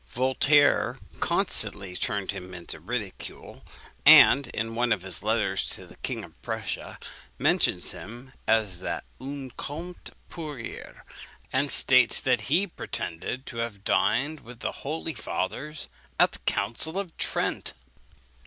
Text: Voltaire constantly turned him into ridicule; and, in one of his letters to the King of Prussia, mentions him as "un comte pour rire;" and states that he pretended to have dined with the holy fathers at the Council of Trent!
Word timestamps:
Voltaire 0.07 0.97
constantly 1.19 1.95
turned 1.95 2.31
him 2.31 2.55
into 2.55 2.79
ridicule; 2.79 3.63
and, 4.03 4.47
in 4.47 4.73
one 4.73 4.91
of 4.91 5.03
his 5.03 5.21
letters 5.21 5.69
to 5.69 5.85
the 5.85 5.95
King 5.97 6.23
of 6.23 6.41
Prussia, 6.41 6.97
mentions 7.37 7.91
him 7.91 8.33
as 8.47 8.83
"un 9.21 9.51
comte 9.57 10.09
pour 10.27 10.55
rire;" 10.55 11.03
and 11.53 11.69
states 11.69 12.19
that 12.19 12.49
he 12.49 12.65
pretended 12.65 13.45
to 13.45 13.57
have 13.57 13.83
dined 13.83 14.39
with 14.39 14.61
the 14.61 14.71
holy 14.81 15.13
fathers 15.13 15.87
at 16.19 16.31
the 16.31 16.39
Council 16.47 16.97
of 16.97 17.15
Trent! 17.17 17.73